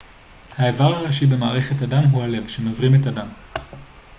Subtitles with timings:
[0.57, 3.27] האיבר הראשי במערכת הדם הוא הלב שמזרים את הדם